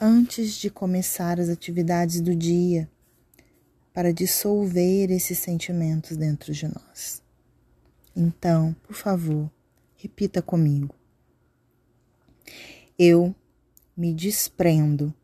antes 0.00 0.54
de 0.54 0.70
começar 0.70 1.38
as 1.38 1.48
atividades 1.50 2.20
do 2.20 2.34
dia 2.34 2.90
para 3.92 4.12
dissolver 4.12 5.10
esses 5.10 5.38
sentimentos 5.38 6.16
dentro 6.16 6.52
de 6.52 6.66
nós. 6.66 7.22
Então, 8.16 8.74
por 8.82 8.94
favor, 8.94 9.50
repita 9.96 10.40
comigo. 10.40 10.94
Eu 12.98 13.34
me 13.96 14.14
desprendo 14.14 15.14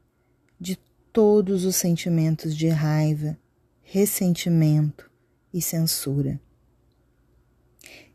de 0.60 0.76
todos 1.12 1.64
os 1.64 1.76
sentimentos 1.76 2.54
de 2.54 2.68
raiva, 2.68 3.38
ressentimento 3.82 5.10
e 5.52 5.62
censura. 5.62 6.38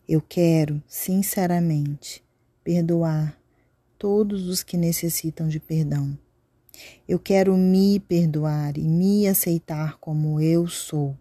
Eu 0.08 0.22
quero, 0.22 0.84
sinceramente, 0.88 2.24
perdoar 2.64 3.41
todos 4.02 4.48
os 4.48 4.64
que 4.64 4.78
necessitam 4.78 5.48
de 5.48 5.60
perdão. 5.60 6.18
Eu 7.08 7.20
quero 7.20 7.56
me 7.56 8.00
perdoar 8.00 8.76
e 8.76 8.82
me 8.82 9.28
aceitar 9.28 10.00
como 10.00 10.42
eu 10.42 10.68
sou. 10.68 11.16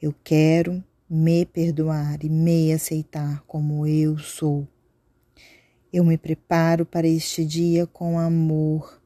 Eu 0.00 0.12
quero 0.24 0.82
me 1.08 1.46
perdoar 1.46 2.24
e 2.24 2.28
me 2.28 2.72
aceitar 2.72 3.44
como 3.46 3.86
eu 3.86 4.18
sou. 4.18 4.66
Eu 5.92 6.04
me 6.04 6.18
preparo 6.18 6.84
para 6.84 7.06
este 7.06 7.44
dia 7.44 7.86
com 7.86 8.18
amor, 8.18 9.00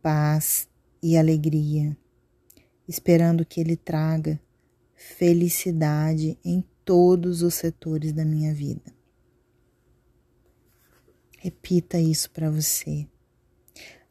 paz 0.00 0.66
e 1.02 1.18
alegria, 1.18 1.94
esperando 2.88 3.44
que 3.44 3.60
ele 3.60 3.76
traga 3.76 4.40
felicidade 4.94 6.38
em 6.42 6.64
todos 6.86 7.42
os 7.42 7.52
setores 7.52 8.14
da 8.14 8.24
minha 8.24 8.54
vida. 8.54 9.03
Repita 11.44 11.98
isso 11.98 12.30
para 12.30 12.50
você. 12.50 13.06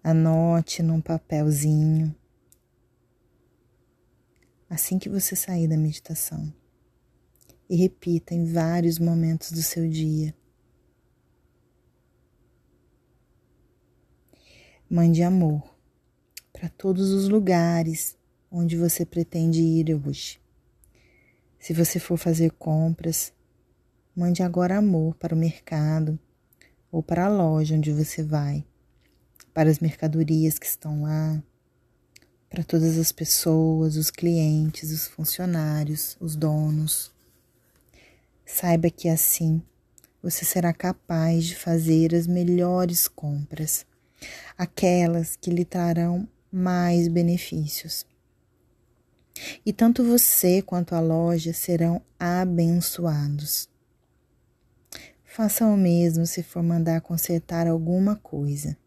Anote 0.04 0.84
num 0.84 1.02
papelzinho. 1.02 2.16
Assim 4.70 5.00
que 5.00 5.10
você 5.10 5.36
sair 5.36 5.68
da 5.68 5.76
meditação. 5.76 6.54
E 7.68 7.76
repita 7.76 8.36
em 8.36 8.46
vários 8.46 9.00
momentos 9.00 9.52
do 9.52 9.64
seu 9.64 9.90
dia. 9.90 10.36
Mande 14.88 15.24
amor 15.24 15.76
para 16.52 16.70
todos 16.70 17.10
os 17.10 17.28
lugares 17.28 18.16
onde 18.52 18.78
você 18.78 19.08
pretende 19.08 19.60
ir 19.60 19.96
hoje. 19.96 20.40
Se 21.58 21.74
você 21.74 21.98
for 21.98 22.16
fazer 22.16 22.52
compras, 22.52 23.34
mande 24.16 24.44
agora 24.44 24.78
amor 24.78 25.16
para 25.16 25.34
o 25.34 25.38
mercado 25.38 26.20
ou 26.94 27.02
para 27.02 27.26
a 27.26 27.28
loja 27.28 27.76
onde 27.76 27.92
você 27.92 28.22
vai, 28.22 28.64
para 29.52 29.68
as 29.68 29.80
mercadorias 29.80 30.60
que 30.60 30.68
estão 30.68 31.02
lá, 31.02 31.42
para 32.48 32.64
todas 32.64 33.00
as 33.00 33.12
pessoas, 33.12 33.98
os 33.98 34.12
clientes, 34.12 34.92
os 34.92 35.08
funcionários, 35.08 36.16
os 36.20 36.36
donos. 36.36 37.12
Saiba 38.46 38.92
que 38.92 39.10
assim 39.10 39.60
você 40.22 40.46
será 40.46 40.72
capaz 40.72 41.46
de 41.46 41.56
fazer 41.56 42.14
as 42.14 42.28
melhores 42.28 43.08
compras, 43.08 43.88
aquelas 44.56 45.36
que 45.36 45.50
lhe 45.50 45.66
trarão 45.66 46.30
mais 46.52 47.08
benefícios. 47.08 48.06
E 49.66 49.74
tanto 49.74 50.04
você 50.04 50.62
quanto 50.62 50.94
a 50.94 51.00
loja 51.00 51.54
serão 51.54 52.04
abençoados. 52.20 53.73
Faça 55.36 55.66
o 55.66 55.76
mesmo 55.76 56.28
se 56.28 56.44
for 56.44 56.62
mandar 56.62 57.02
consertar 57.02 57.66
alguma 57.66 58.16
coisa, 58.16 58.78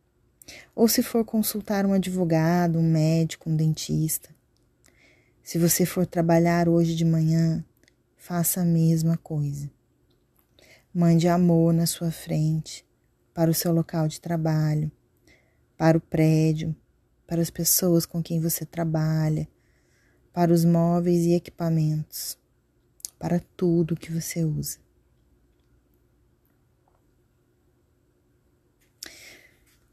ou 0.76 0.86
se 0.86 1.02
for 1.02 1.24
consultar 1.24 1.84
um 1.84 1.92
advogado, 1.92 2.78
um 2.78 2.88
médico, 2.88 3.50
um 3.50 3.56
dentista. 3.56 4.28
Se 5.42 5.58
você 5.58 5.84
for 5.84 6.06
trabalhar 6.06 6.68
hoje 6.68 6.94
de 6.94 7.04
manhã, 7.04 7.64
faça 8.16 8.60
a 8.60 8.64
mesma 8.64 9.16
coisa. 9.16 9.68
Mande 10.94 11.26
amor 11.26 11.74
na 11.74 11.84
sua 11.84 12.12
frente, 12.12 12.86
para 13.34 13.50
o 13.50 13.54
seu 13.54 13.72
local 13.72 14.06
de 14.06 14.20
trabalho, 14.20 14.88
para 15.76 15.98
o 15.98 16.00
prédio, 16.00 16.76
para 17.26 17.42
as 17.42 17.50
pessoas 17.50 18.06
com 18.06 18.22
quem 18.22 18.38
você 18.38 18.64
trabalha, 18.64 19.48
para 20.32 20.52
os 20.52 20.64
móveis 20.64 21.26
e 21.26 21.34
equipamentos, 21.34 22.38
para 23.18 23.40
tudo 23.56 23.96
que 23.96 24.12
você 24.12 24.44
usa. 24.44 24.85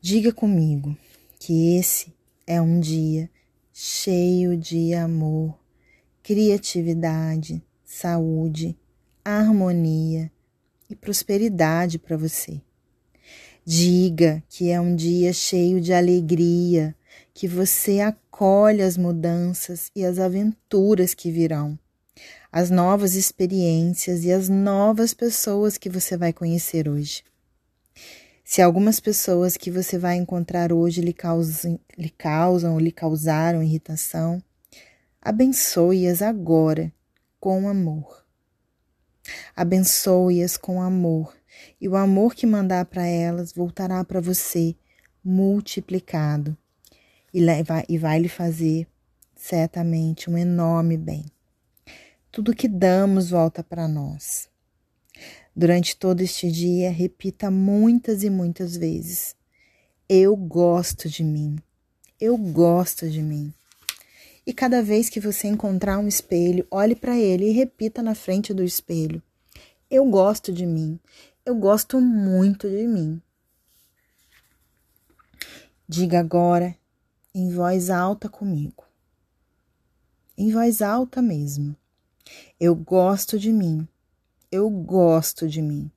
Diga 0.06 0.34
comigo 0.34 0.98
que 1.40 1.78
esse 1.78 2.14
é 2.46 2.60
um 2.60 2.78
dia 2.78 3.30
cheio 3.72 4.58
de 4.58 4.94
amor, 4.94 5.58
criatividade, 6.22 7.64
saúde, 7.86 8.78
harmonia 9.24 10.30
e 10.90 10.96
prosperidade 10.96 11.98
para 11.98 12.18
você. 12.18 12.60
Diga 13.64 14.44
que 14.50 14.70
é 14.70 14.82
um 14.82 14.94
dia 14.94 15.32
cheio 15.32 15.80
de 15.80 15.94
alegria, 15.94 16.94
que 17.34 17.48
você 17.48 18.02
acolhe 18.02 18.82
as 18.82 18.98
mudanças 18.98 19.90
e 19.96 20.04
as 20.04 20.20
aventuras 20.20 21.14
que 21.14 21.32
virão, 21.32 21.80
as 22.52 22.70
novas 22.70 23.16
experiências 23.16 24.26
e 24.26 24.34
as 24.34 24.50
novas 24.50 25.14
pessoas 25.14 25.78
que 25.78 25.90
você 25.90 26.18
vai 26.18 26.34
conhecer 26.34 26.90
hoje. 26.90 27.24
Se 28.44 28.62
algumas 28.62 29.00
pessoas 29.00 29.56
que 29.56 29.72
você 29.72 29.98
vai 29.98 30.18
encontrar 30.18 30.74
hoje 30.74 31.02
lhe 31.02 31.14
causam, 31.14 31.80
lhe 31.98 32.10
causam 32.10 32.74
ou 32.74 32.80
lhe 32.80 32.92
causaram 32.92 33.64
irritação, 33.64 34.44
abençoe-as 35.22 36.22
agora 36.22 36.92
com 37.40 37.70
amor. 37.70 38.26
Abençoe-as 39.56 40.58
com 40.58 40.82
amor, 40.82 41.34
e 41.80 41.88
o 41.88 41.96
amor 41.96 42.36
que 42.36 42.46
mandar 42.46 42.86
para 42.86 43.08
elas 43.08 43.54
voltará 43.54 44.04
para 44.04 44.20
você 44.20 44.76
multiplicado 45.24 46.58
e 47.34 47.42
vai, 47.64 47.86
e 47.88 47.98
vai 47.98 48.20
lhe 48.20 48.28
fazer 48.28 48.86
certamente 49.36 50.30
um 50.30 50.38
enorme 50.38 50.98
bem. 50.98 51.26
Tudo 52.30 52.56
que 52.56 52.68
damos 52.68 53.30
volta 53.30 53.64
para 53.64 53.88
nós. 53.88 54.50
Durante 55.56 55.96
todo 55.96 56.22
este 56.22 56.52
dia, 56.52 56.90
repita 56.90 57.52
muitas 57.52 58.24
e 58.24 58.30
muitas 58.30 58.76
vezes: 58.76 59.36
Eu 60.10 60.36
gosto 60.36 61.08
de 61.08 61.24
mim. 61.24 61.58
Eu 62.20 62.36
gosto 62.38 63.10
de 63.10 63.22
mim. 63.22 63.54
E 64.46 64.54
cada 64.54 64.82
vez 64.82 65.10
que 65.10 65.20
você 65.20 65.48
encontrar 65.48 66.00
um 66.00 66.08
espelho, 66.08 66.68
olhe 66.72 66.96
para 66.96 67.18
ele 67.18 67.50
e 67.50 67.54
repita 67.54 68.02
na 68.02 68.16
frente 68.16 68.54
do 68.54 68.64
espelho: 68.64 69.22
Eu 69.90 70.06
gosto 70.06 70.52
de 70.52 70.66
mim. 70.66 71.00
Eu 71.46 71.56
gosto 71.56 72.02
muito 72.02 72.68
de 72.70 72.88
mim. 72.88 73.22
Diga 75.88 76.20
agora 76.20 76.76
em 77.36 77.52
voz 77.52 77.90
alta 77.90 78.28
comigo. 78.28 78.86
Em 80.36 80.52
voz 80.52 80.82
alta 80.82 81.22
mesmo. 81.22 81.76
Eu 82.60 82.74
gosto 82.74 83.38
de 83.38 83.52
mim 83.52 83.88
eu 84.54 84.70
gosto 84.70 85.50
de 85.50 85.64
mim. 85.64 85.90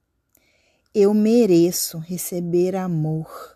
Eu 0.94 1.12
mereço 1.12 1.98
receber 1.98 2.74
amor. 2.74 3.54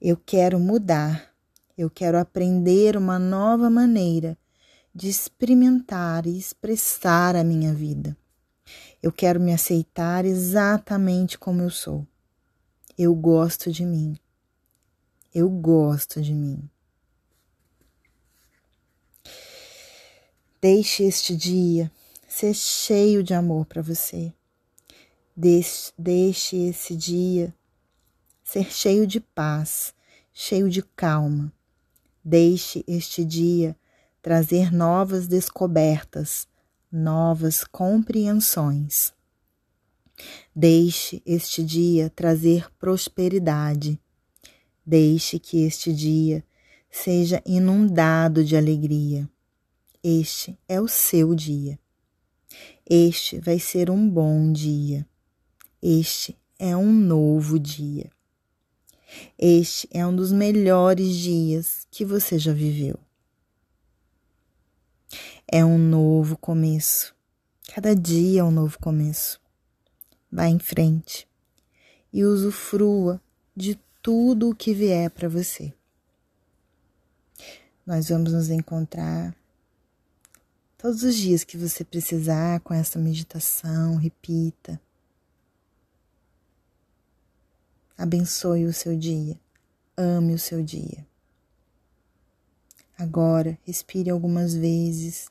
Eu 0.00 0.16
quero 0.16 0.58
mudar. 0.58 1.30
Eu 1.76 1.90
quero 1.90 2.18
aprender 2.18 2.96
uma 2.96 3.18
nova 3.18 3.68
maneira 3.68 4.38
de 4.94 5.10
experimentar 5.10 6.26
e 6.26 6.38
expressar 6.38 7.36
a 7.36 7.44
minha 7.44 7.74
vida. 7.74 8.16
Eu 9.02 9.12
quero 9.12 9.38
me 9.38 9.52
aceitar 9.52 10.24
exatamente 10.24 11.38
como 11.38 11.60
eu 11.60 11.68
sou. 11.68 12.06
Eu 12.96 13.14
gosto 13.14 13.70
de 13.70 13.84
mim. 13.84 14.18
Eu 15.34 15.50
gosto 15.50 16.22
de 16.22 16.32
mim. 16.32 16.66
Deixe 20.62 21.02
este 21.02 21.36
dia 21.36 21.92
ser 22.36 22.52
cheio 22.52 23.22
de 23.22 23.32
amor 23.32 23.64
para 23.64 23.80
você. 23.80 24.34
Deixe, 25.36 25.92
deixe 25.96 26.56
esse 26.56 26.96
dia 26.96 27.54
ser 28.42 28.72
cheio 28.72 29.06
de 29.06 29.20
paz, 29.20 29.94
cheio 30.32 30.68
de 30.68 30.82
calma. 30.82 31.52
Deixe 32.24 32.84
este 32.88 33.24
dia 33.24 33.76
trazer 34.20 34.72
novas 34.72 35.28
descobertas, 35.28 36.48
novas 36.90 37.62
compreensões. 37.62 39.12
Deixe 40.52 41.22
este 41.24 41.62
dia 41.62 42.10
trazer 42.10 42.68
prosperidade. 42.80 43.96
Deixe 44.84 45.38
que 45.38 45.64
este 45.64 45.92
dia 45.92 46.44
seja 46.90 47.40
inundado 47.46 48.42
de 48.42 48.56
alegria. 48.56 49.30
Este 50.02 50.58
é 50.66 50.80
o 50.80 50.88
seu 50.88 51.32
dia. 51.32 51.78
Este 52.88 53.38
vai 53.38 53.58
ser 53.58 53.90
um 53.90 54.08
bom 54.08 54.52
dia. 54.52 55.06
Este 55.82 56.36
é 56.58 56.76
um 56.76 56.92
novo 56.92 57.58
dia. 57.58 58.10
Este 59.38 59.88
é 59.90 60.06
um 60.06 60.14
dos 60.14 60.32
melhores 60.32 61.16
dias 61.16 61.86
que 61.90 62.04
você 62.04 62.38
já 62.38 62.52
viveu. 62.52 62.98
É 65.50 65.64
um 65.64 65.78
novo 65.78 66.36
começo. 66.36 67.14
Cada 67.74 67.94
dia 67.94 68.40
é 68.40 68.44
um 68.44 68.50
novo 68.50 68.78
começo. 68.78 69.40
Vá 70.30 70.48
em 70.48 70.58
frente 70.58 71.26
e 72.12 72.22
usufrua 72.22 73.20
de 73.56 73.78
tudo 74.02 74.50
o 74.50 74.54
que 74.54 74.74
vier 74.74 75.10
para 75.10 75.28
você. 75.28 75.72
Nós 77.86 78.10
vamos 78.10 78.32
nos 78.32 78.50
encontrar 78.50 79.34
todos 80.84 81.02
os 81.02 81.14
dias 81.16 81.44
que 81.44 81.56
você 81.56 81.82
precisar 81.82 82.60
com 82.60 82.74
essa 82.74 82.98
meditação, 82.98 83.96
repita. 83.96 84.78
Abençoe 87.96 88.66
o 88.66 88.72
seu 88.74 88.94
dia. 88.94 89.40
Ame 89.96 90.34
o 90.34 90.38
seu 90.38 90.62
dia. 90.62 91.06
Agora, 92.98 93.58
respire 93.62 94.10
algumas 94.10 94.54
vezes, 94.54 95.30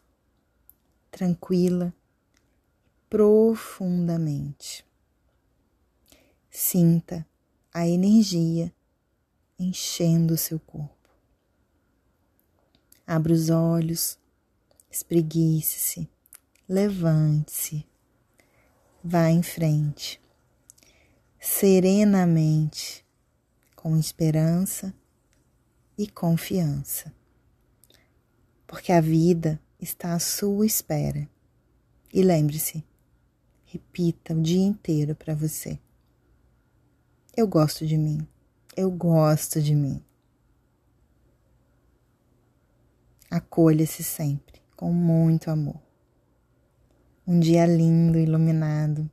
tranquila, 1.12 1.94
profundamente. 3.08 4.84
Sinta 6.50 7.24
a 7.72 7.88
energia 7.88 8.74
enchendo 9.60 10.34
o 10.34 10.38
seu 10.38 10.60
corpo. 10.60 11.10
Abra 13.06 13.32
os 13.32 13.52
olhos, 13.52 14.18
espreguice-se, 14.94 16.08
levante-se, 16.70 17.84
vá 19.04 19.30
em 19.30 19.42
frente 19.42 20.22
serenamente, 21.40 23.04
com 23.76 23.98
esperança 23.98 24.94
e 25.98 26.08
confiança. 26.08 27.14
Porque 28.66 28.94
a 28.94 29.02
vida 29.02 29.60
está 29.78 30.14
à 30.14 30.20
sua 30.20 30.66
espera. 30.66 31.28
E 32.14 32.22
lembre-se, 32.22 32.82
repita 33.66 34.34
o 34.34 34.42
dia 34.42 34.64
inteiro 34.64 35.16
para 35.16 35.36
você. 35.36 35.78
Eu 37.36 37.46
gosto 37.46 37.86
de 37.86 37.98
mim. 37.98 38.26
Eu 38.78 38.90
gosto 38.90 39.62
de 39.62 39.76
mim. 39.76 40.02
Acolha-se 43.30 44.02
sempre 44.04 44.53
com 44.84 44.92
muito 44.92 45.50
amor. 45.50 45.82
Um 47.26 47.40
dia 47.40 47.66
lindo, 47.66 48.20
iluminado 48.20 49.10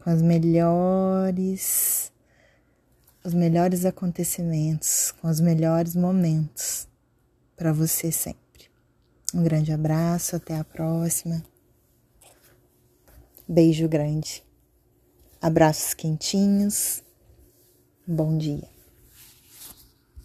com 0.00 0.10
as 0.10 0.20
melhores 0.20 2.12
os 3.24 3.32
melhores 3.32 3.84
acontecimentos, 3.84 5.12
com 5.20 5.28
os 5.28 5.38
melhores 5.38 5.94
momentos 5.94 6.88
para 7.56 7.72
você 7.72 8.10
sempre. 8.10 8.68
Um 9.32 9.44
grande 9.44 9.72
abraço, 9.72 10.34
até 10.34 10.58
a 10.58 10.64
próxima. 10.64 11.44
Beijo 13.48 13.88
grande. 13.88 14.42
Abraços 15.40 15.94
quentinhos. 15.94 17.04
Bom 18.04 18.36
dia. 18.36 18.79